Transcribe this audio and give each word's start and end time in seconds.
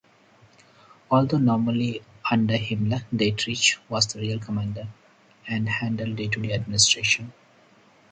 Although 1.11 1.37
nominally 1.37 2.01
under 2.31 2.57
Himmler, 2.57 3.05
Dietrich 3.15 3.77
was 3.87 4.07
the 4.07 4.19
real 4.19 4.39
commander 4.39 4.87
and 5.47 5.69
handled 5.69 6.15
day-to-day 6.15 6.53
administration. 6.53 7.33